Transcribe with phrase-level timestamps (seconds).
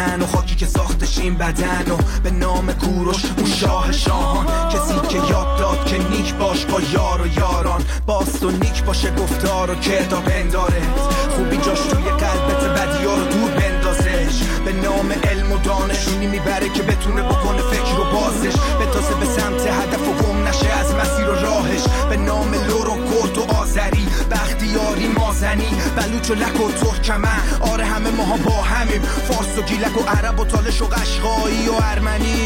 [0.00, 4.46] وطن و خاکی که ساختشیم بدن و به نام کوروش اون شاه شاهان.
[4.68, 7.84] کسی که یاد داد که نیک باش با یار و یاران.
[8.06, 10.82] باست و نیک باشه گفتار و کتاب انداره
[11.30, 14.42] خوبی جاش توی قلبت بدی رو دور بندازش.
[14.64, 18.56] به نام علم دانشونی می‌بره که بتونه بکنه فکر و بازش.
[18.80, 21.82] بتازه به سمت هدف و گم نشه از مسیر و راهش.
[22.10, 24.06] به نام لور و کرد و آذری.
[24.30, 25.70] بختیاری مازنی.
[25.96, 27.40] بلوچ و لک و ترکمن.
[27.60, 29.02] آره همه ماها با همیم.
[29.02, 32.39] فارس و گیلک و عرب و تالش و قشقایی و ارمنی.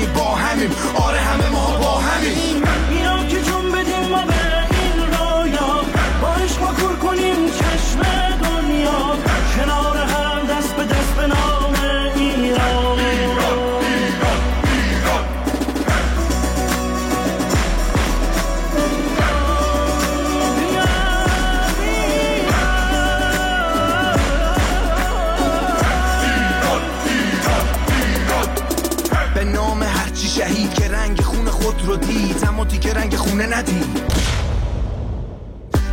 [30.36, 34.14] شهید که رنگ خون خود رو دید اما دیگه رنگ خونه ندید.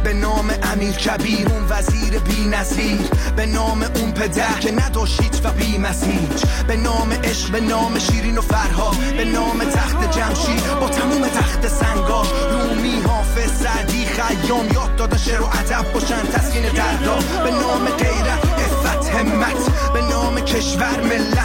[0.03, 3.01] به نام امیر کبیر اون وزیر بی نظیر
[3.35, 8.37] به نام اون پدر که نداشت و بی مسیج به نام عشق به نام شیرین
[8.37, 14.65] و فرها به نام تخت جمشید با تموم تخت سنگاش رومی حافظ سعدی خیام.
[14.73, 17.15] یاد دادن شعر و ادب باشن تسکین دردا.
[17.43, 18.45] به نام غیرت
[18.85, 19.91] افت همت.
[19.93, 21.40] به نام کشور ملت.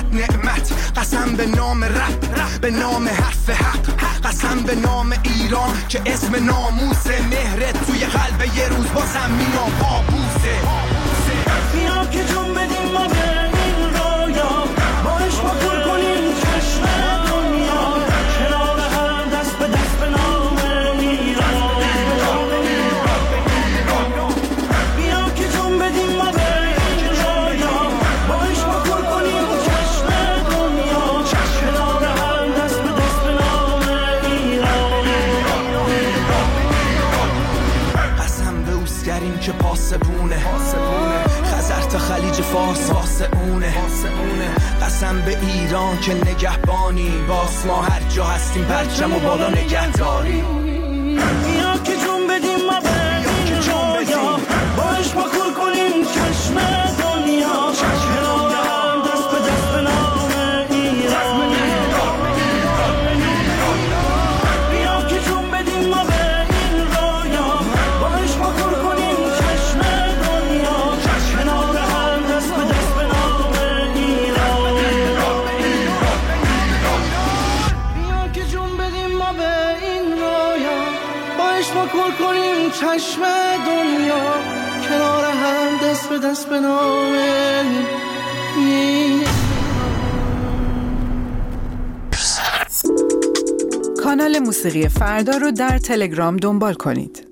[4.67, 10.56] به نام ایران که اسم ناموس مهرت توی قلب یه روز بازم مینا پابوسه.
[45.06, 47.12] قسم به ایران که نگهبانی.
[47.28, 50.43] باس ما هر جا هستیم پرچم و بالا نگهداری.
[51.44, 51.93] بیا که
[82.81, 83.22] چشم
[83.66, 84.34] دنیا
[84.88, 86.60] کنار هم دست به دست به
[94.03, 97.25] کانال موسیقی فردا رو در تلگرام دنبال کنید.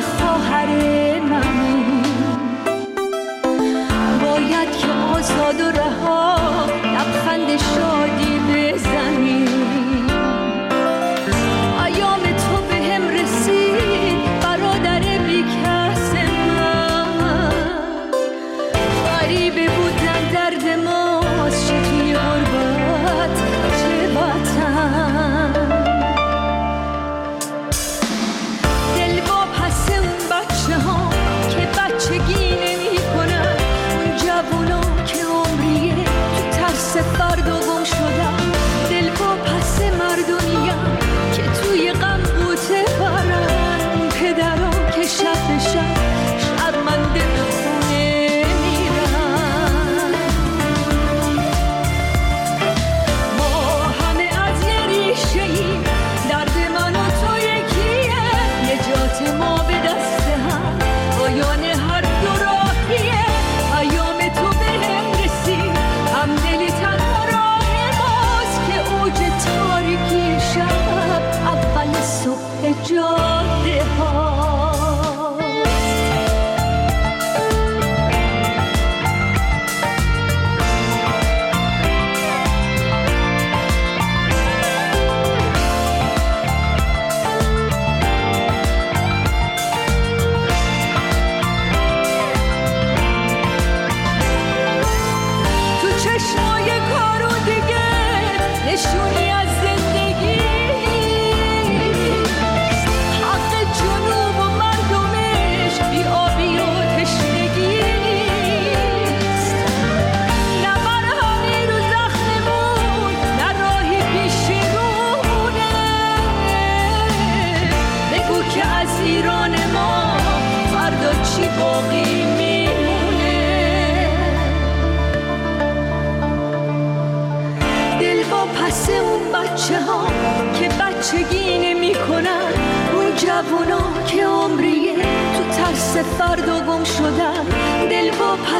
[0.00, 0.66] خواهر
[1.20, 2.02] منی
[4.22, 5.77] باید که آزاد و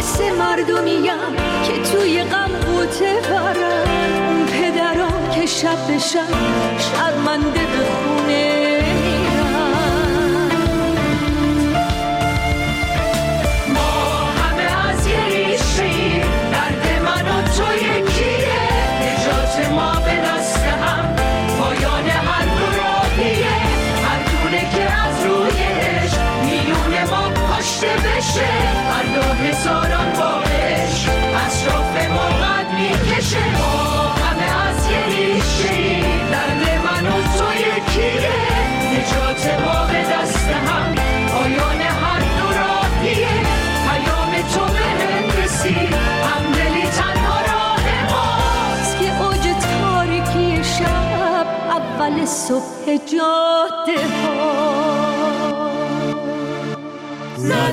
[0.08, 1.02] واسه مردمیم
[1.66, 6.34] که توی غم قوته برن اون پدران که شب به شب
[6.78, 8.67] شرمنده به خونه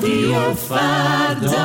[0.05, 1.59] رادیو فردا.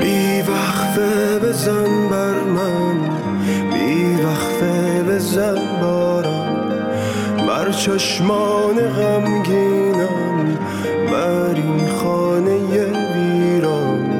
[0.00, 0.42] بی
[2.10, 2.98] بر من.
[3.72, 4.16] بی
[7.72, 10.58] چشمان غمگینم
[11.12, 12.58] بر این خانه
[13.14, 14.12] ویران.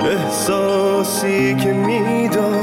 [0.00, 2.57] احساسی که می‌دانم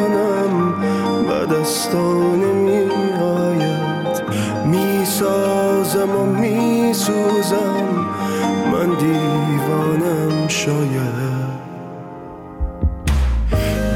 [10.65, 11.15] شاید.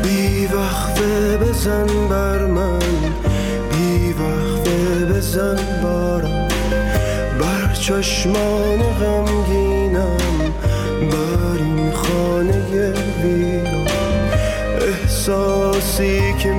[0.03, 2.79] بی وقفه بزن بر من.
[3.71, 6.47] بی وقفه بزن بارم.
[7.39, 10.17] بر چشمان غمگینم.
[11.11, 12.93] بر این خانه
[13.23, 13.87] ویران.
[14.81, 16.53] احساسی که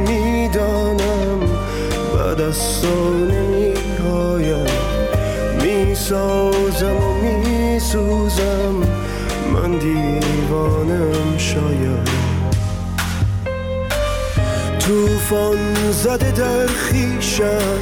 [15.30, 17.80] توفان زده در خیشم.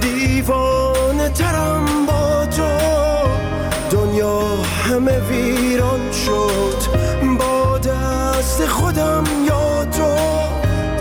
[0.00, 2.68] دیوانه ترم با تو.
[3.90, 4.40] دنیا
[4.84, 6.76] همه ویران شد.
[7.38, 10.16] با دست خودم یا تو.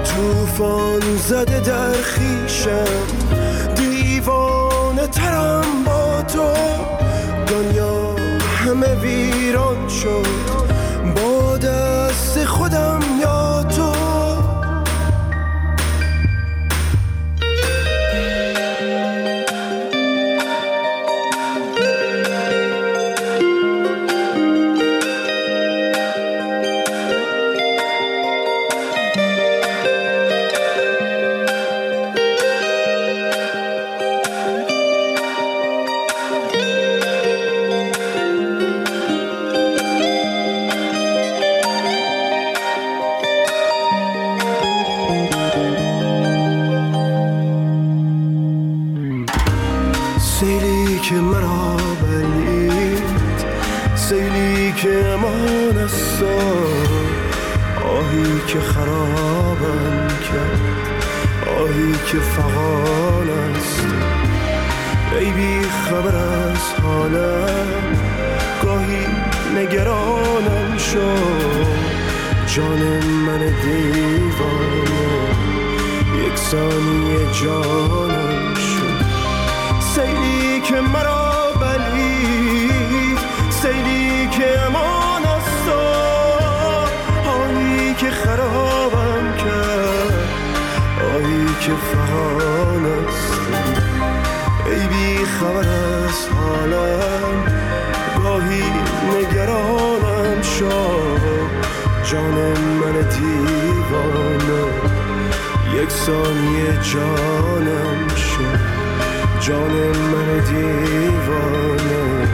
[0.04, 3.04] توفان زده در خیشم.
[3.76, 6.54] دیوانه ترم با تو.
[7.48, 8.16] دنیا
[8.66, 10.59] همه ویران شد.
[51.30, 53.04] مرا بلید.
[53.96, 56.24] سیلی که امان است
[57.86, 60.62] آهی که خرابم کرد.
[61.62, 63.86] آهی که فقان است.
[65.20, 67.98] ای بی خبر از حالم
[68.64, 69.06] گاهی
[69.56, 71.70] نگرانم شد.
[72.48, 74.90] جان من دیوانه
[76.26, 78.59] یک ثانیه جانم.
[102.12, 104.64] جان من دیوانه.
[105.76, 108.60] یک ثانیه جانم شد.
[109.40, 109.72] جان
[110.12, 112.28] من دیوانه.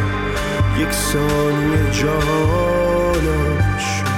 [0.79, 4.15] یک ثانیه جانم شد.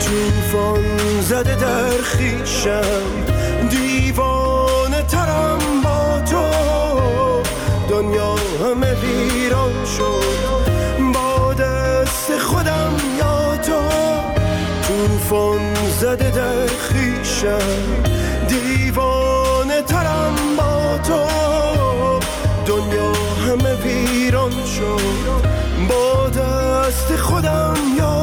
[0.00, 3.26] توفان زده در خیشم
[3.70, 6.46] دیوانه ترم با تو.
[7.88, 10.55] دنیا همه ویران شد.
[15.28, 17.58] توفان زده در خیشم.
[18.48, 21.26] دیوانه ترم با تو.
[22.66, 23.12] دنیا
[23.46, 25.46] همه ویران شد.
[25.88, 28.15] با دست خودم یا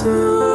[0.00, 0.51] to